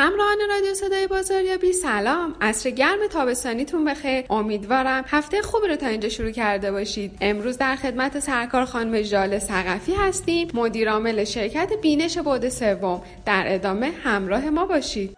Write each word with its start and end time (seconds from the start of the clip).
همراهان 0.00 0.38
رادیو 0.48 0.74
صدای 0.74 1.06
بازاریابی 1.06 1.72
سلام. 1.72 2.34
عصر 2.40 2.70
گرم 2.70 3.06
تابستانیتون 3.10 3.84
بخیر. 3.84 4.24
امیدوارم 4.30 5.04
هفته 5.06 5.42
خوبی 5.42 5.68
رو 5.68 5.76
تا 5.76 5.86
اینجا 5.86 6.08
شروع 6.08 6.30
کرده 6.30 6.72
باشید. 6.72 7.16
امروز 7.20 7.58
در 7.58 7.76
خدمت 7.76 8.18
سرکار 8.18 8.64
خانم 8.64 9.02
ژاله 9.02 9.38
سقفی 9.38 9.92
هستیم 9.94 10.48
مدیر 10.54 10.90
عامل 10.90 11.24
شرکت 11.24 11.72
بینش 11.82 12.18
بود 12.18 12.48
سوم. 12.48 13.02
در 13.26 13.44
ادامه 13.46 13.90
همراه 14.04 14.50
ما 14.50 14.64
باشید. 14.64 15.16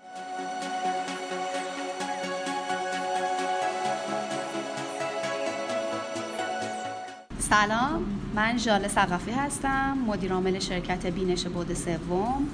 سلام. 7.38 8.05
من 8.34 8.59
ژاله 8.59 8.88
سقفی 8.88 9.30
هستم 9.30 9.98
مدیر 10.06 10.33
عامل 10.33 10.59
شرکت 10.59 11.06
بینش 11.06 11.46
بود 11.46 11.74
سوم. 11.74 12.48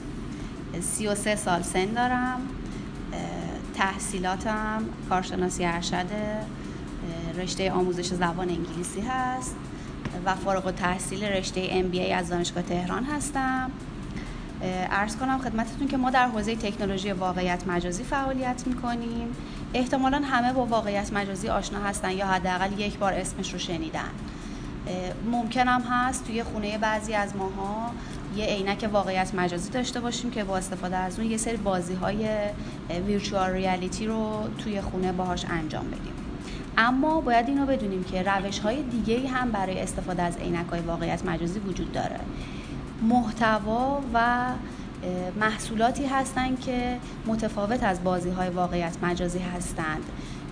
33 0.80 1.36
سال 1.36 1.62
سن 1.62 1.86
دارم 1.86 2.40
تحصیلاتم 3.74 4.82
کارشناسی 5.08 5.64
ارشد 5.64 6.06
رشته 7.36 7.72
آموزش 7.72 8.06
زبان 8.06 8.48
انگلیسی 8.48 9.00
هست 9.00 9.56
و 10.24 10.34
فارغ 10.34 10.66
و 10.66 10.70
تحصیل 10.70 11.24
رشته 11.24 11.82
MBA 11.82 12.12
از 12.12 12.28
دانشگاه 12.28 12.62
تهران 12.62 13.04
هستم. 13.04 13.70
ارز 14.90 15.16
کنم 15.16 15.38
خدمتتون 15.38 15.88
که 15.88 15.96
ما 15.96 16.10
در 16.10 16.28
حوزه 16.28 16.56
تکنولوژی 16.56 17.12
واقعیت 17.12 17.66
مجازی 17.66 18.04
فعالیت 18.04 18.62
می‌کنیم. 18.66 19.28
احتمالا 19.74 20.18
همه 20.24 20.52
با 20.52 20.66
واقعیت 20.66 21.12
مجازی 21.12 21.48
آشنا 21.48 21.82
هستن 21.82 22.10
یا 22.10 22.26
حداقل 22.26 22.80
یک 22.80 22.98
بار 22.98 23.12
اسمش 23.12 23.52
رو 23.52 23.58
شنیدن. 23.58 24.10
ممکنم 25.30 25.82
هست 25.90 26.26
توی 26.26 26.42
خونه 26.42 26.78
بعضی 26.78 27.14
از 27.14 27.36
ماها 27.36 27.90
یه 28.36 28.44
عینک 28.44 28.88
واقعیت 28.92 29.34
مجازی 29.34 29.70
داشته 29.70 30.00
باشیم 30.00 30.30
که 30.30 30.44
با 30.44 30.56
استفاده 30.56 30.96
از 30.96 31.18
اون 31.18 31.30
یه 31.30 31.36
سری 31.36 31.56
بازی 31.56 31.94
های 31.94 32.28
ویرچوال 33.06 33.50
ریالیتی 33.50 34.06
رو 34.06 34.48
توی 34.58 34.80
خونه 34.80 35.12
باهاش 35.12 35.44
انجام 35.44 35.86
بدیم. 35.86 36.12
اما 36.78 37.20
باید 37.20 37.48
اینو 37.48 37.66
بدونیم 37.66 38.04
که 38.04 38.22
روش 38.22 38.58
های 38.58 38.82
دیگه 38.82 39.28
هم 39.28 39.50
برای 39.50 39.80
استفاده 39.80 40.22
از 40.22 40.36
عینک 40.36 40.66
های 40.66 40.80
واقعیت 40.80 41.24
مجازی 41.24 41.58
وجود 41.58 41.92
داره. 41.92 42.20
محتوا 43.02 44.00
و 44.14 44.46
محصولاتی 45.40 46.06
هستند 46.06 46.60
که 46.60 46.96
متفاوت 47.26 47.82
از 47.82 48.04
بازی 48.04 48.30
های 48.30 48.48
واقعیت 48.48 48.96
مجازی 49.02 49.38
هستند. 49.38 50.04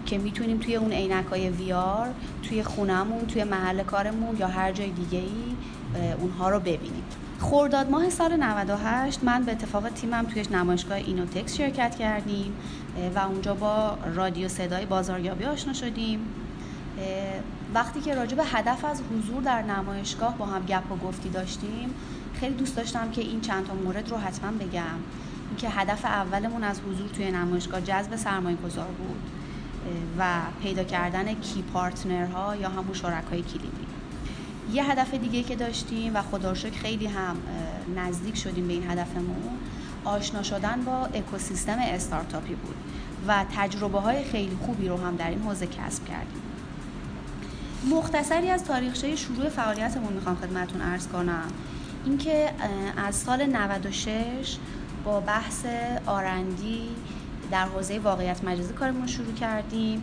که 0.06 0.18
می‌تونیم 0.18 0.58
توی 0.58 0.76
اون 0.76 0.92
عینک 0.92 1.26
های 1.26 1.50
ویار 1.50 2.08
توی 2.42 2.62
خونمون 2.62 3.26
توی 3.26 3.44
محل 3.44 3.82
کارمون 3.82 4.36
یا 4.38 4.48
هر 4.48 4.72
جای 4.72 4.90
دیگه 4.90 5.18
ای 5.18 5.54
اونها 6.20 6.48
رو 6.50 6.60
ببینیم. 6.60 7.04
خورداد 7.40 7.90
ماه 7.90 8.10
سال 8.10 8.36
98 8.36 9.24
من 9.24 9.42
به 9.42 9.52
اتفاق 9.52 9.88
تیمم 9.88 10.24
توی 10.24 10.42
نمایشگاه 10.50 10.96
اینوتکس 10.96 11.56
شرکت 11.56 11.96
کردیم 11.96 12.52
و 13.14 13.18
اونجا 13.18 13.54
با 13.54 13.98
رادیو 14.14 14.48
صدای 14.48 14.86
بازاریابی 14.86 15.44
آشنا 15.44 15.72
شدیم. 15.72 16.20
وقتی 17.74 18.00
که 18.00 18.14
راجع 18.14 18.36
به 18.36 18.44
هدف 18.44 18.84
از 18.84 19.02
حضور 19.12 19.42
در 19.42 19.62
نمایشگاه 19.62 20.38
با 20.38 20.46
هم 20.46 20.62
گپ 20.62 20.92
و 20.92 20.96
گفتی 20.96 21.28
داشتیم 21.28 21.94
خیلی 22.40 22.54
دوست 22.54 22.76
داشتم 22.76 23.10
که 23.10 23.20
این 23.20 23.40
چند 23.40 23.66
تا 23.66 23.74
مورد 23.74 24.10
رو 24.10 24.16
حتما 24.16 24.50
بگم. 24.50 24.82
اینکه 25.48 25.68
هدف 25.68 26.04
اولمون 26.04 26.64
از 26.64 26.80
حضور 26.80 27.08
توی 27.08 27.30
نمایشگاه 27.30 27.80
جذب 27.80 28.16
سرمایه 28.16 28.56
گذار 28.56 28.86
بود. 28.86 29.20
و 30.18 30.40
پیدا 30.62 30.84
کردن 30.84 31.34
کی 31.34 31.62
پارتنرها 31.62 32.56
یا 32.56 32.68
همون 32.68 32.94
شرکای 32.94 33.42
کلیدی. 33.42 33.86
یه 34.72 34.90
هدف 34.90 35.14
دیگه 35.14 35.42
که 35.42 35.56
داشتیم 35.56 36.16
و 36.16 36.22
خدا 36.22 36.54
خیلی 36.54 37.06
هم 37.06 37.36
نزدیک 37.96 38.36
شدیم 38.36 38.66
به 38.66 38.72
این 38.72 38.90
هدفمون 38.90 39.58
آشنا 40.04 40.42
شدن 40.42 40.84
با 40.84 41.06
اکوسیستم 41.06 41.78
استارتاپی 41.78 42.54
بود 42.54 42.76
و 43.28 43.44
تجربه 43.56 44.00
های 44.00 44.24
خیلی 44.24 44.56
خوبی 44.66 44.88
رو 44.88 44.96
هم 44.96 45.16
در 45.16 45.30
این 45.30 45.42
حوزه 45.42 45.66
کسب 45.66 46.04
کردیم. 46.04 46.42
مختصری 47.90 48.50
از 48.50 48.64
تاریخچه 48.64 49.16
شروع 49.16 49.48
فعالیتمون 49.48 50.12
می‌خوام 50.12 50.36
خدمتون 50.36 50.80
ارز 50.80 51.08
کنم. 51.08 51.48
اینکه 52.04 52.50
از 52.96 53.14
سال 53.14 53.46
96 53.46 54.56
با 55.04 55.20
بحث 55.20 55.64
آرندی 56.06 56.88
در 57.50 57.64
حوزه 57.64 57.98
واقعیت 57.98 58.44
مجازی 58.44 58.72
کارمون 58.72 59.02
رو 59.02 59.08
شروع 59.08 59.34
کردیم 59.34 60.02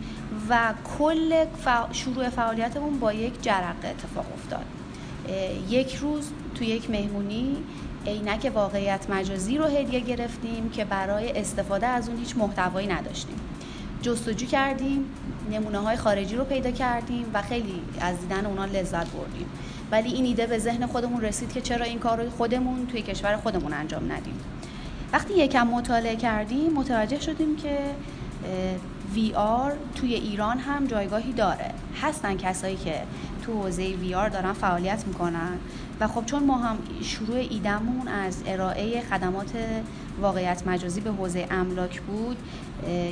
و 0.49 0.73
کل 0.97 1.45
شروع 1.91 2.29
فعالیتمون 2.29 2.99
با 2.99 3.13
یک 3.13 3.41
جرقه 3.41 3.87
اتفاق 3.87 4.25
افتاد. 4.33 4.65
یک 5.69 5.95
روز 5.95 6.31
تو 6.55 6.63
یک 6.63 6.89
مهمونی 6.89 7.57
عینک 8.07 8.51
واقعیت 8.55 9.09
مجازی 9.09 9.57
رو 9.57 9.65
هدیه 9.65 9.99
گرفتیم 9.99 10.69
که 10.69 10.85
برای 10.85 11.39
استفاده 11.39 11.87
از 11.87 12.09
اون 12.09 12.17
هیچ 12.17 12.37
محتوایی 12.37 12.87
نداشتیم. 12.87 13.35
جستجو 14.01 14.45
کردیم 14.45 15.05
نمونه 15.51 15.79
های 15.79 15.97
خارجی 15.97 16.35
رو 16.35 16.43
پیدا 16.43 16.71
کردیم 16.71 17.25
و 17.33 17.41
خیلی 17.41 17.81
از 18.01 18.19
دیدن 18.19 18.45
اونا 18.45 18.65
لذت 18.65 19.07
بردیم. 19.11 19.45
ولی 19.91 20.13
این 20.13 20.25
ایده 20.25 20.47
به 20.47 20.59
ذهن 20.59 20.85
خودمون 20.85 21.21
رسید 21.21 21.53
که 21.53 21.61
چرا 21.61 21.85
این 21.85 21.99
کار 21.99 22.23
رو 22.23 22.29
خودمون 22.29 22.87
توی 22.87 23.01
کشور 23.01 23.37
خودمون 23.37 23.73
انجام 23.73 24.11
ندیم. 24.11 24.39
وقتی 25.13 25.33
یکم 25.33 25.67
مطالعه 25.67 26.15
کردیم 26.15 26.73
متوجه 26.73 27.19
شدیم 27.19 27.55
که 27.55 27.77
وی 29.13 29.33
آر 29.33 29.73
توی 29.95 30.13
ایران 30.13 30.59
هم 30.59 30.87
جایگاهی 30.87 31.33
داره. 31.33 31.71
هستن 32.01 32.37
کسایی 32.37 32.75
که 32.75 33.03
تو 33.45 33.61
حوزه 33.61 33.83
وی 33.83 34.15
آر 34.15 34.29
دارن 34.29 34.53
فعالیت 34.53 35.07
می‌کنن. 35.07 35.57
و 35.99 36.07
خب 36.07 36.25
چون 36.25 36.43
ما 36.43 36.57
هم 36.57 36.77
شروع 37.01 37.35
ایدمون 37.35 38.07
از 38.07 38.43
ارائه 38.45 39.01
خدمات 39.01 39.51
واقعیت 40.21 40.67
مجازی 40.67 41.01
به 41.01 41.11
حوزه 41.11 41.47
املاک 41.51 42.01
بود 42.01 42.37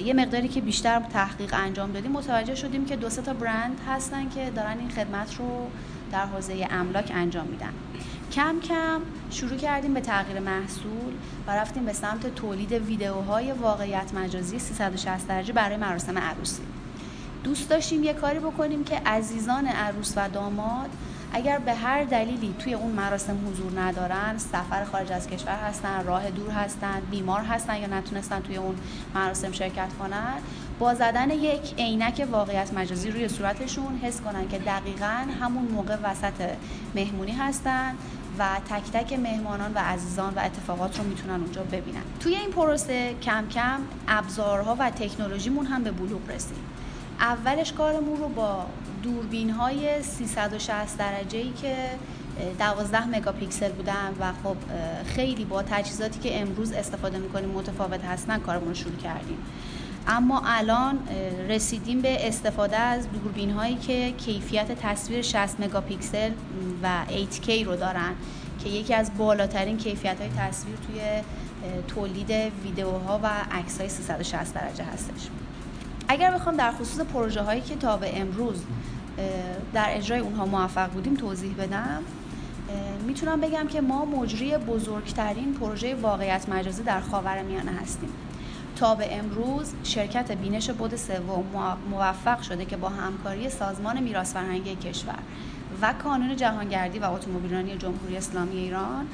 یه 0.05 0.13
مقداری 0.13 0.47
که 0.47 0.61
بیشتر 0.61 0.99
تحقیق 0.99 1.53
انجام 1.53 1.91
دادیم 1.91 2.11
متوجه 2.11 2.55
شدیم 2.55 2.85
که 2.85 2.95
دو 2.95 3.09
تا 3.09 3.33
برند 3.33 3.79
هستن 3.87 4.29
که 4.29 4.51
دارن 4.55 4.79
این 4.79 4.89
خدمت 4.89 5.35
رو 5.35 5.67
در 6.11 6.25
حوزه 6.25 6.67
املاک 6.71 7.11
انجام 7.15 7.47
میدن. 7.47 7.73
کم 8.31 8.59
کم 8.59 9.01
شروع 9.29 9.57
کردیم 9.57 9.93
به 9.93 10.01
تغییر 10.01 10.39
محصول 10.39 11.13
و 11.47 11.51
رفتیم 11.51 11.85
به 11.85 11.93
سمت 11.93 12.35
تولید 12.35 12.71
ویدیوهای 12.71 13.51
واقعیت 13.51 14.13
مجازی 14.13 14.59
360 14.59 15.27
درجه 15.27 15.53
برای 15.53 15.77
مراسم 15.77 16.17
عروسی. 16.17 16.63
دوست 17.43 17.69
داشتیم 17.69 18.03
یه 18.03 18.13
کاری 18.13 18.39
بکنیم 18.39 18.83
که 18.83 18.95
عزیزان 19.05 19.67
عروس 19.67 20.13
و 20.15 20.29
داماد 20.29 20.89
اگر 21.33 21.59
به 21.59 21.73
هر 21.73 22.03
دلیلی 22.03 22.55
توی 22.59 22.73
اون 22.73 22.91
مراسم 22.91 23.37
حضور 23.47 23.79
ندارن 23.79 24.37
سفر 24.37 24.85
خارج 24.85 25.11
از 25.11 25.27
کشور 25.27 25.55
هستن 25.55 26.03
راه 26.03 26.29
دور 26.29 26.51
هستن 26.51 27.01
بیمار 27.11 27.41
هستن 27.41 27.75
یا 27.75 27.87
نتونستن 27.87 28.41
توی 28.41 28.57
اون 28.57 28.75
مراسم 29.15 29.51
شرکت 29.51 29.93
کنن 29.99 30.33
با 30.79 30.93
زدن 30.93 31.29
یک 31.29 31.73
عینک 31.77 32.27
واقعیت 32.31 32.73
مجازی 32.73 33.11
روی 33.11 33.27
صورتشون 33.27 33.99
حس 34.03 34.21
کنن 34.21 34.47
که 34.47 34.59
دقیقا 34.59 35.27
همون 35.41 35.65
موقع 35.65 35.95
وسط 36.03 36.49
مهمونی 36.95 37.31
هستن 37.31 37.95
و 38.39 38.59
تک 38.69 38.91
تک 38.91 39.13
مهمانان 39.13 39.73
و 39.73 39.79
عزیزان 39.79 40.33
و 40.33 40.39
اتفاقات 40.39 40.97
رو 40.97 41.03
می‌تونن 41.03 41.41
اونجا 41.41 41.63
ببینن. 41.63 42.01
توی 42.19 42.35
این 42.35 42.51
پروسه 42.51 43.15
کم 43.21 43.47
کم 43.47 43.79
ابزارها 44.07 44.75
و 44.79 44.89
تکنولوژیمون 44.89 45.65
هم 45.65 45.83
به 45.83 45.91
بلوغ 45.91 46.29
رسید 46.29 46.57
اولش 47.19 47.73
کارمون 47.73 48.17
رو 48.17 48.29
با 48.29 48.65
دوربین 49.03 49.49
های 49.49 50.03
360 50.03 50.97
درجه 50.97 51.39
ای 51.39 51.51
که 51.61 51.75
12 52.59 53.07
مگاپیکسل 53.07 53.71
بودن 53.71 54.15
و 54.19 54.33
خب 54.43 54.55
خیلی 55.05 55.45
با 55.45 55.63
تجهیزاتی 55.63 56.19
که 56.19 56.41
امروز 56.41 56.71
استفاده 56.71 57.17
می‌کنیم 57.17 57.49
متفاوت 57.49 58.05
هستن 58.05 58.39
کارمون 58.39 58.67
رو 58.67 58.73
شروع 58.73 58.95
کردیم. 58.95 59.37
اما 60.07 60.41
الان 60.45 60.99
رسیدیم 61.49 62.01
به 62.01 62.27
استفاده 62.27 62.77
از 62.77 63.07
دوربین 63.11 63.51
هایی 63.51 63.75
که 63.75 64.11
کیفیت 64.11 64.71
تصویر 64.71 65.21
60 65.21 65.59
مگاپیکسل 65.59 66.31
و 66.83 66.89
8K 67.07 67.49
رو 67.65 67.75
دارن 67.75 68.13
که 68.63 68.69
یکی 68.69 68.93
از 68.93 69.11
بالاترین 69.17 69.77
کیفیت 69.77 70.21
های 70.21 70.29
تصویر 70.37 70.75
توی 70.75 71.01
تولید 71.87 72.31
ویدیوها 72.63 73.19
و 73.23 73.27
عکس 73.51 73.77
های 73.79 73.89
360 73.89 74.53
درجه 74.53 74.83
هستش. 74.83 75.27
اگر 76.07 76.31
بخوام 76.31 76.55
در 76.55 76.71
خصوص 76.71 76.99
پروژه 76.99 77.41
هایی 77.41 77.61
که 77.61 77.75
تا 77.75 77.97
به 77.97 78.21
امروز 78.21 78.63
در 79.73 79.85
اجرای 79.89 80.19
اونها 80.19 80.45
موفق 80.45 80.89
بودیم 80.89 81.15
توضیح 81.15 81.55
بدم 81.55 82.03
می‌تونم 83.07 83.41
بگم 83.41 83.67
که 83.67 83.81
ما 83.81 84.05
مجری 84.05 84.57
بزرگترین 84.57 85.53
پروژه 85.53 85.95
واقعیت 85.95 86.49
مجازی 86.49 86.83
در 86.83 86.99
خاورمیانه 86.99 87.71
هستیم. 87.71 88.09
به 88.81 89.17
امروز 89.17 89.73
شرکت 89.83 90.31
بینش 90.31 90.69
بود 90.69 90.95
سوم 90.95 91.77
موفق 91.91 92.41
شده 92.41 92.65
که 92.65 92.77
با 92.77 92.89
همکاری 92.89 93.49
سازمان 93.49 93.99
میراث 94.03 94.33
فرهنگی 94.33 94.75
کشور 94.75 95.19
و 95.81 95.93
کانون 95.93 96.35
جهانگردی 96.35 96.99
و 96.99 97.05
اتومبیلرانی 97.05 97.77
جمهوری 97.77 98.17
اسلامی 98.17 98.57
ایران 98.57 99.07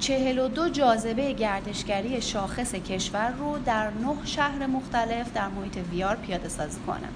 42 0.00 0.68
جاذبه 0.68 1.32
گردشگری 1.32 2.22
شاخص 2.22 2.74
کشور 2.74 3.30
رو 3.30 3.58
در 3.66 3.90
نه 3.90 4.16
شهر 4.24 4.66
مختلف 4.66 5.32
در 5.32 5.48
محیط 5.48 5.78
ویار 5.92 6.16
پیاده 6.16 6.48
سازی 6.48 6.80
کنه. 6.86 7.08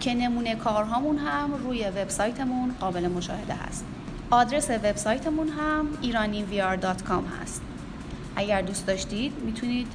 که 0.00 0.14
نمونه 0.14 0.54
کارهامون 0.54 1.18
هم 1.18 1.54
روی 1.54 1.84
وبسایتمون 1.84 2.74
قابل 2.80 3.08
مشاهده 3.08 3.54
هست. 3.54 3.84
آدرس 4.30 4.70
وبسایتمون 4.70 5.48
هم 5.48 5.88
ایرانیویار.com 6.02 7.42
هست. 7.42 7.62
اگر 8.36 8.62
دوست 8.62 8.86
داشتید 8.86 9.32
می‌تونید 9.44 9.86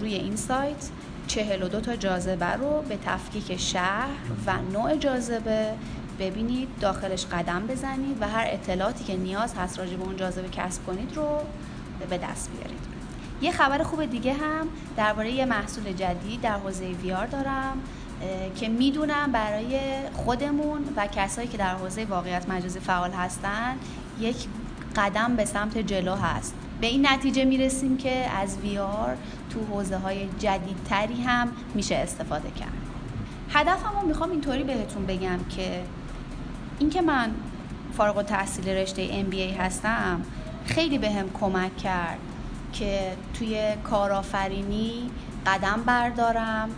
روی 0.00 0.14
این 0.14 0.36
سایت 0.36 0.88
42 1.26 1.80
تا 1.80 1.96
جاذبه 1.96 2.46
رو 2.46 2.82
به 2.88 2.98
تفکیک 3.06 3.56
شهر 3.56 4.08
و 4.46 4.52
نوع 4.72 4.96
جاذبه 4.96 5.72
ببینید 6.18 6.68
داخلش 6.80 7.26
قدم 7.26 7.66
بزنید 7.66 8.16
و 8.20 8.28
هر 8.28 8.44
اطلاعاتی 8.48 9.04
که 9.04 9.16
نیاز 9.16 9.54
هست 9.54 9.78
راجع 9.78 9.96
به 9.96 10.02
اون 10.02 10.16
جاذبه 10.16 10.48
کسب 10.48 10.86
کنید 10.86 11.16
رو 11.16 11.38
به 12.10 12.18
دست 12.18 12.50
بیارید. 12.50 12.80
یه 13.42 13.52
خبر 13.52 13.82
خوب 13.82 14.04
دیگه 14.04 14.32
هم 14.32 14.68
درباره 14.96 15.30
یه 15.30 15.44
محصول 15.44 15.92
جدید 15.92 16.40
در 16.40 16.58
حوزه 16.58 16.84
ویار 16.84 17.26
دارم 17.26 17.82
که 18.56 18.68
می‌دونم 18.68 19.32
برای 19.32 19.78
خودمون 20.14 20.84
و 20.96 21.06
کسایی 21.06 21.48
که 21.48 21.58
در 21.58 21.74
حوزه 21.74 22.04
واقعیت 22.04 22.48
مجازی 22.48 22.80
فعال 22.80 23.10
هستن 23.10 23.76
یک 24.20 24.36
قدم 24.96 25.36
به 25.36 25.44
سمت 25.44 25.78
جلو 25.78 26.14
هست. 26.14 26.54
به 26.80 26.86
این 26.86 27.06
نتیجه 27.06 27.44
می‌رسیم 27.44 27.96
که 27.96 28.30
از 28.30 28.58
ویار 28.58 29.16
تو 29.50 29.60
حوزه 29.60 29.96
های 29.96 30.28
جدیدتری 30.38 31.22
هم 31.22 31.48
میشه 31.74 31.94
استفاده 31.94 32.50
کرد. 32.50 32.72
هدفمو 33.50 34.06
می‌خوام 34.06 34.30
اینطوری 34.30 34.64
بهتون 34.64 35.06
بگم 35.06 35.38
که 35.48 35.82
اینکه 36.78 37.02
من 37.02 37.30
فارغ 37.96 38.16
التحصیل 38.16 38.68
رشته 38.68 39.08
MBA 39.08 39.60
هستم 39.60 40.22
خیلی 40.66 40.98
به 40.98 41.10
کمک 41.40 41.76
کرد 41.76 42.18
که 42.72 43.16
توی 43.34 43.72
کارآفرینی 43.84 45.10
قدم 45.46 45.82
بردارم 45.86 46.70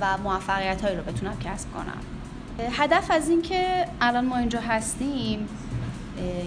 و 0.00 0.18
موفقیت 0.18 0.82
هایی 0.82 0.96
رو 0.96 1.02
بتونم 1.02 1.38
کسب 1.38 1.68
کنم. 1.74 2.00
هدف 2.70 3.10
از 3.10 3.28
این 3.28 3.42
که 3.42 3.88
الان 4.00 4.26
ما 4.26 4.36
اینجا 4.36 4.60
هستیم 4.60 5.48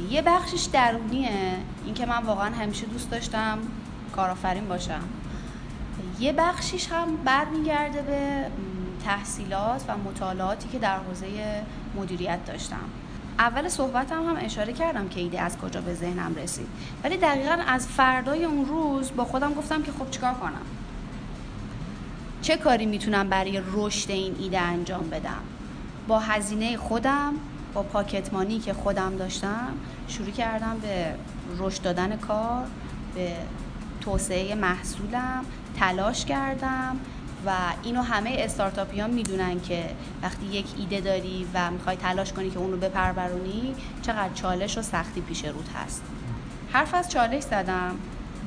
یه 0.10 0.22
بخشش 0.22 0.64
درونیه. 0.74 1.58
اینکه 1.86 2.06
من 2.06 2.24
واقعا 2.24 2.56
همیشه 2.56 2.86
دوست 2.86 3.12
داشتم 3.12 3.58
کارآفرین 4.16 4.68
باشم. 4.68 5.02
یه 6.20 6.34
بخشیش 6.34 6.92
هم 6.92 7.16
برمیگرده 7.26 8.02
به 8.02 8.46
تحصیلات 9.06 9.84
و 9.88 9.98
مطالعاتی 9.98 10.70
که 10.70 10.80
در 10.80 10.98
حوزه 10.98 11.28
مدیریت 11.96 12.46
داشتم. 12.46 12.90
اول 13.40 13.68
صحبتم 13.68 14.30
هم 14.30 14.36
اشاره 14.40 14.74
کردم 14.74 15.10
که 15.10 15.20
ایده 15.20 15.42
از 15.42 15.58
کجا 15.58 15.82
به 15.82 15.94
ذهنم 15.94 16.36
رسید. 16.36 16.68
ولی 17.04 17.18
دقیقا 17.18 17.58
از 17.68 17.88
فردای 17.88 18.46
اون 18.46 18.66
روز 18.66 19.12
با 19.16 19.26
خودم 19.26 19.54
گفتم 19.54 19.84
که 19.84 19.92
خب 19.92 20.12
چیکار 20.12 20.34
کنم؟ 20.34 20.62
چه 22.42 22.58
کاری 22.58 22.86
می‌تونم 22.86 23.30
برای 23.30 23.62
رشد 23.74 24.12
این 24.12 24.36
ایده 24.40 24.60
انجام 24.60 25.10
بدم؟ 25.10 25.42
با 26.08 26.20
هزینه 26.20 26.78
خودم 26.78 27.34
با 27.74 27.84
پاکتمانی 27.84 28.60
که 28.60 28.74
خودم 28.74 29.16
داشتم 29.16 29.74
شروع 30.08 30.32
کردم 30.32 30.78
به 30.82 31.16
رشد 31.58 31.82
دادن 31.82 32.18
کار 32.18 32.66
به 33.16 33.36
توسعه 34.02 34.56
محصولم 34.56 35.46
تلاش 35.80 36.26
کردم 36.26 36.98
و 37.46 37.52
اینو 37.84 38.02
همه 38.02 38.36
استارتاپیان 38.40 39.10
می‌دونن 39.10 39.62
که 39.62 39.90
وقتی 40.22 40.46
یک 40.46 40.66
ایده 40.78 41.00
داری 41.00 41.48
و 41.54 41.72
می‌خوای 41.72 41.96
تلاش 41.96 42.34
کنی 42.34 42.50
که 42.50 42.60
اون 42.60 42.72
رو 42.72 42.78
بپرورونی 42.78 43.76
چقدر 44.02 44.34
چالش 44.34 44.78
و 44.78 44.82
سختی 44.82 45.22
پیش 45.22 45.46
رود 45.46 45.70
هست. 45.76 46.04
حرف 46.74 46.94
از 46.94 47.10
چالش 47.10 47.44
زدم. 47.44 47.96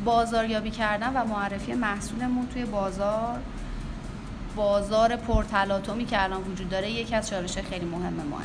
بازاریابی 0.04 0.70
کردن 0.70 1.12
و 1.16 1.24
معرفی 1.24 1.74
محصولمون 1.74 2.48
توی 2.48 2.64
بازار 2.64 3.38
بازار 4.56 5.16
پرتلاطمی 5.16 6.04
که 6.04 6.22
الان 6.22 6.42
وجود 6.42 6.68
داره 6.68 6.90
یکی 6.90 7.14
از 7.14 7.28
چالش 7.28 7.58
خیلی 7.58 7.84
مهم 7.84 8.26
ماه 8.30 8.42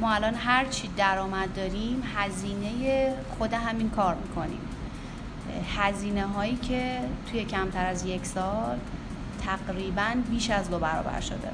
ما 0.00 0.14
الان 0.14 0.34
هر 0.34 0.64
چی 0.64 0.88
درآمد 0.96 1.54
داریم 1.54 2.02
هزینه 2.16 3.14
خود 3.38 3.52
همین 3.52 3.90
کار 3.90 4.14
می‌کنیم. 4.14 4.60
هزینه 5.76 6.26
هایی 6.26 6.56
که 6.56 7.00
توی 7.30 7.44
کمتر 7.44 7.86
از 7.86 8.06
یک 8.06 8.26
سال 8.26 8.78
تقریبا 9.46 10.08
بیش 10.30 10.50
از 10.50 10.70
دو 10.70 10.78
برابر 10.78 11.20
شده. 11.20 11.48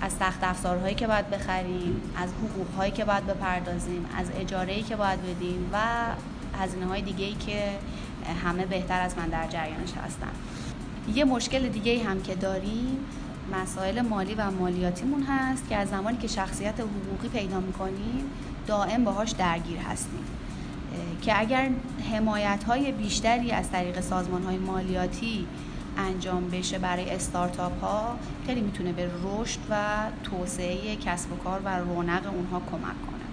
از 0.00 0.18
تخت 0.18 0.44
افزارهایی 0.44 0.94
که 0.94 1.06
باید 1.06 1.30
بخریم 1.30 2.00
از 2.16 2.30
حقوقهایی 2.32 2.92
که 2.92 3.04
باید 3.04 3.26
بپردازیم 3.26 4.06
از 4.16 4.30
اجاره‌ای 4.40 4.82
که 4.82 4.96
باید 4.96 5.22
بدیم 5.22 5.70
و 5.72 5.78
هزینه 6.58 6.86
های 6.86 7.02
دیگه 7.02 7.24
ای 7.24 7.34
که 7.34 7.70
همه 8.44 8.66
بهتر 8.66 9.00
از 9.00 9.18
من 9.18 9.28
در 9.28 9.46
جریانش 9.46 9.92
هستن. 10.04 10.32
یه 11.14 11.24
مشکل 11.24 11.68
دیگه 11.68 12.04
هم 12.04 12.22
که 12.22 12.34
داریم 12.34 12.98
مسائل 13.52 14.00
مالی 14.00 14.34
و 14.34 14.50
مالیاتیمون 14.50 15.22
هست 15.22 15.68
که 15.68 15.76
از 15.76 15.88
زمانی 15.88 16.16
که 16.16 16.28
شخصیت 16.28 16.80
حقوقی 16.80 17.28
پیدا 17.28 17.60
می‌کنیم 17.60 18.24
دائم 18.66 19.04
باهاش 19.04 19.30
درگیر 19.30 19.78
هستیم. 19.78 20.24
که 21.22 21.40
اگر 21.40 21.70
حمایت 22.12 22.64
های 22.64 22.92
بیشتری 22.92 23.52
از 23.52 23.70
طریق 23.70 24.00
سازمان 24.00 24.42
های 24.42 24.56
مالیاتی 24.56 25.46
انجام 25.98 26.50
بشه 26.50 26.78
برای 26.78 27.10
استارتاپ 27.10 27.80
ها 27.80 28.16
خیلی 28.46 28.60
می‌تونه 28.60 28.92
به 28.92 29.10
رشد 29.24 29.60
و 29.70 29.76
توسعه 30.24 30.96
کسب 30.96 31.32
و 31.32 31.36
کار 31.36 31.60
و 31.64 31.68
رونق 31.68 32.26
اونها 32.26 32.62
کمک 32.70 32.82
کنه. 32.82 33.26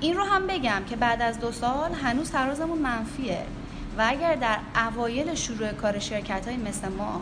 این 0.00 0.16
رو 0.16 0.24
هم 0.24 0.46
بگم 0.46 0.82
که 0.88 0.96
بعد 0.96 1.22
از 1.22 1.40
دو 1.40 1.52
سال 1.52 1.92
هنوز 1.92 2.30
ترازمون 2.30 2.78
منفیه. 2.78 3.42
و 3.98 4.04
اگر 4.08 4.34
در 4.34 4.58
اوایل 4.86 5.34
شروع 5.34 5.72
کار 5.72 5.98
شرکت 5.98 6.46
های 6.46 6.56
مثل 6.56 6.88
ما 6.88 7.20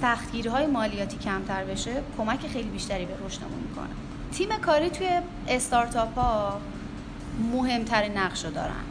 سختگیری 0.00 0.48
های 0.48 0.66
مالیاتی 0.66 1.18
کمتر 1.18 1.64
بشه 1.64 2.02
کمک 2.18 2.46
خیلی 2.46 2.68
بیشتری 2.68 3.06
به 3.06 3.14
رشدمون 3.26 3.58
می‌کنه. 3.68 3.88
تیم 4.32 4.48
کاری 4.48 4.90
توی 4.90 5.08
استارتاپ 5.48 6.14
ها 6.18 6.60
مهمترین 7.52 8.18
نقش 8.18 8.44
رو 8.44 8.50
دارن. 8.50 8.84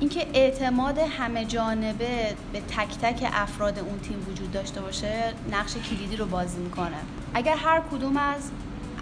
اینکه 0.00 0.26
اعتماد 0.34 0.98
همه 0.98 1.44
جانبه 1.44 2.34
به 2.52 2.60
تک 2.60 2.98
تک 3.02 3.30
افراد 3.32 3.78
اون 3.78 3.98
تیم 3.98 4.26
وجود 4.30 4.52
داشته 4.52 4.80
باشه 4.80 5.32
نقش 5.52 5.74
کلیدی 5.76 6.16
رو 6.16 6.26
بازی 6.26 6.58
می‌کنه. 6.58 6.96
اگر 7.34 7.56
هر 7.56 7.80
کدوم 7.80 8.16
از 8.16 8.50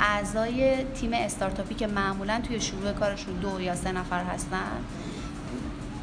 اعضای 0.01 0.85
تیم 0.85 1.13
استارتاپی 1.13 1.75
که 1.75 1.87
معمولا 1.87 2.41
توی 2.49 2.61
شروع 2.61 2.93
کارشون 2.93 3.35
دو 3.35 3.61
یا 3.61 3.75
سه 3.75 3.93
نفر 3.93 4.25
هستن 4.25 4.85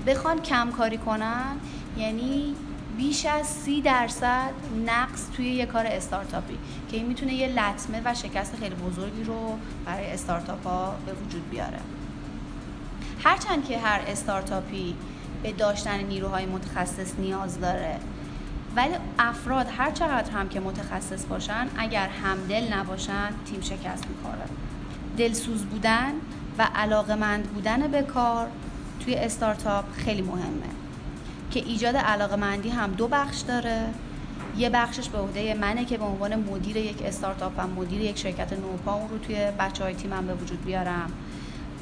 بخوان 0.07 0.42
کم 0.42 0.72
کاری 0.72 0.98
کنن 0.98 1.56
یعنی 1.98 2.56
بیش 3.00 3.25
از 3.25 3.48
سی 3.48 3.81
درصد 3.81 4.51
نقص 4.86 5.30
توی 5.36 5.46
یه 5.46 5.66
کار 5.66 5.86
استارتاپی 5.86 6.57
که 6.92 6.98
این 6.98 7.06
می‌تونه 7.06 7.34
یه 7.34 7.48
لطمه 7.48 8.01
و 8.06 8.13
شکست 8.13 8.56
خیلی 8.56 8.75
بزرگی 8.75 9.24
رو 9.24 9.58
برای 9.86 10.12
استارتاپ 10.12 10.68
ها 10.68 10.96
به 11.06 11.13
وجود 11.13 11.50
بیاره. 11.50 11.79
هرچند 13.24 13.68
که 13.68 13.79
هر 13.79 14.01
استارتاپی 14.08 14.96
به 15.44 15.51
داشتن 15.51 16.03
نیروهای 16.03 16.46
متخصص 16.46 17.13
نیاز 17.20 17.60
داره 17.60 17.96
ولی 18.75 18.96
افراد 19.20 19.68
هر 19.77 19.91
چقدر 19.91 20.32
هم 20.32 20.50
که 20.50 20.60
متخصص 20.60 21.25
باشن 21.25 21.68
اگر 21.77 22.08
همدل 22.08 22.74
نباشن 22.74 23.29
تیم 23.46 23.62
شکست 23.62 24.03
می‌خوره. 24.08 24.46
دلسوز 25.18 25.63
بودن 25.63 26.13
و 26.58 26.68
علاقمند 26.75 27.44
بودن 27.44 27.88
به 27.88 28.01
کار 28.01 28.48
توی 29.00 29.15
استارتاپ 29.15 29.86
خیلی 29.91 30.22
مهمه. 30.22 30.88
که 31.51 31.60
ایجاد 31.60 31.96
علاقمندی 31.96 32.70
هم 32.70 32.91
دو 32.91 33.08
بخش 33.08 33.39
داره. 33.39 33.88
یه 34.58 34.70
بخشش 34.70 35.10
به 35.10 35.18
عهده 35.18 35.53
منه 35.53 35.86
که 35.86 35.98
به 35.98 36.06
عنوان 36.06 36.36
مدیر 36.36 36.77
یک 36.77 37.01
استارتاپ 37.06 37.51
و 37.58 37.68
مدیر 37.68 38.01
یک 38.01 38.18
شرکت 38.18 38.53
نوپا 38.53 38.94
اون 38.94 39.10
رو 39.10 39.18
توی 39.18 39.36
بچه 39.60 39.84
های 39.84 39.94
تیمم 39.94 40.27
به 40.27 40.34
وجود 40.34 40.65
بیارم. 40.65 41.12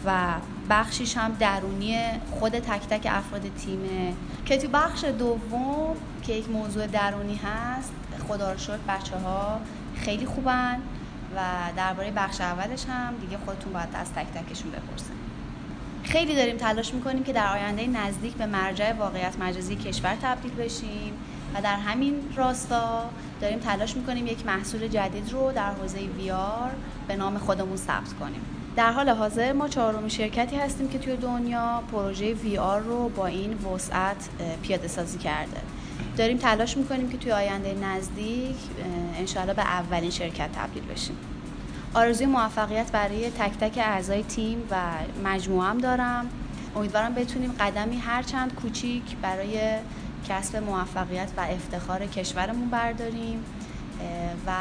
و 0.06 0.34
بخشیش 0.70 1.18
هم 1.18 1.32
درونی 1.40 1.98
خود 2.32 2.52
تک 2.60 2.88
تک 2.88 3.08
افراد 3.12 3.42
تیمه 3.58 4.14
که 4.46 4.58
تو 4.58 4.68
بخش 4.68 5.04
دوم 5.04 5.96
که 6.24 6.34
یک 6.34 6.50
موضوع 6.50 6.88
درونی 6.88 7.36
هست 7.36 7.92
خدا 8.28 8.52
رو 8.52 8.58
شکر 8.58 8.78
بچه 8.88 9.18
ها 9.18 9.60
خیلی 9.96 10.26
خوبن 10.26 10.82
و 11.36 11.40
درباره 11.78 12.12
بخش 12.12 12.42
اولش 12.42 12.86
هم 12.86 13.14
دیگه 13.22 13.38
خودتون 13.46 13.74
باید 13.74 13.90
از 13.94 14.14
تک 14.14 14.28
تکشون 14.28 14.72
بپرسین 14.72 15.27
خیلی 16.08 16.36
داریم 16.36 16.58
تلاش 16.58 16.94
می‌کنیم 16.94 17.24
که 17.24 17.34
در 17.34 17.54
آینده 17.54 17.88
نزدیک 17.88 18.34
به 18.34 18.46
مرجع 18.46 18.94
واقعیت 18.94 19.40
مجازی 19.40 19.76
کشور 19.76 20.18
تبدیل 20.22 20.52
بشیم 20.52 21.14
و 21.56 21.62
در 21.62 21.76
همین 21.76 22.16
راستا 22.36 23.10
داریم 23.42 23.60
تلاش 23.60 23.96
می‌کنیم 23.96 24.28
یک 24.28 24.46
محصول 24.46 24.88
جدید 24.88 25.32
رو 25.32 25.52
در 25.52 25.72
حوزه 25.72 26.00
ویار 26.00 26.72
به 27.08 27.16
نام 27.16 27.38
خودمون 27.38 27.78
ثبت 27.78 28.14
کنیم. 28.20 28.42
در 28.76 28.92
حال 28.92 29.10
حاضر 29.10 29.54
ما 29.54 29.68
چهارمین 29.68 30.10
شرکتی 30.10 30.56
هستیم 30.56 30.90
که 30.90 31.00
توی 31.00 31.16
دنیا 31.18 31.84
پروژه 31.92 32.34
وی 32.34 32.56
رو 32.58 33.10
با 33.10 33.28
این 33.28 33.54
وسعت 33.54 34.30
پیاده 34.62 34.88
سازی 34.88 35.18
کرده. 35.18 35.62
داریم 36.18 36.38
تلاش 36.38 36.78
می‌کنیم 36.78 37.10
که 37.10 37.18
توی 37.18 37.32
آینده 37.32 37.74
نزدیک 37.74 38.56
انشاءالله 39.20 39.54
به 39.54 39.62
اولین 39.62 40.10
شرکت 40.10 40.50
تبدیل 40.52 40.84
بشیم. 40.84 41.18
آرزوی 41.98 42.26
موفقیت 42.26 42.92
برای 42.92 43.30
تک 43.30 43.58
تک 43.58 43.78
اعضای 43.78 44.24
تیم 44.24 44.64
و 44.72 44.76
مجموعه 45.24 45.68
هم 45.70 45.78
دارم. 45.78 46.30
امیدوارم 46.76 47.14
بتونیم 47.14 47.52
قدمی 47.60 47.98
هرچند 47.98 48.56
کوچیک 48.56 49.04
برای 49.22 49.76
کسب 50.30 50.56
موفقیت 50.56 51.30
و 51.38 51.42
افتخار 51.42 52.06
کشورمون 52.06 52.70
برداریم. 52.70 53.46
و 54.48 54.52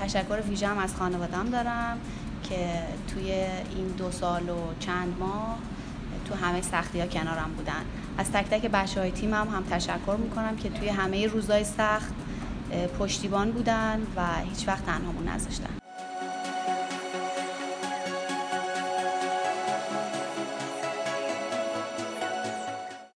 تشکر 0.00 0.40
ویژه 0.48 0.68
هم 0.68 0.78
از 0.78 0.94
خانوادم 0.94 1.50
دارم 1.50 1.98
که 2.42 2.68
توی 3.08 3.32
این 3.76 3.86
دو 3.98 4.10
سال 4.10 4.48
و 4.48 4.58
چند 4.80 5.16
ماه 5.18 5.58
تو 6.28 6.34
همه 6.34 6.62
سختی 6.62 7.00
ها 7.00 7.06
کنارم 7.06 7.50
بودن. 7.56 7.84
از 8.18 8.32
تک 8.32 8.46
تک 8.46 8.70
بچه 8.70 9.00
های 9.00 9.10
تیمم 9.10 9.34
هم, 9.34 9.48
هم 9.48 9.64
تشکر 9.70 10.16
می‌کنم 10.18 10.56
که 10.56 10.70
توی 10.70 10.88
همه 10.88 11.26
روزهای 11.26 11.64
سخت 11.64 12.14
پشتیبان 12.98 13.50
بودن 13.50 14.06
و 14.16 14.20
هیچ 14.50 14.68
وقت 14.68 14.86
تنهامون 14.86 15.28
نذاشتن. 15.28 15.85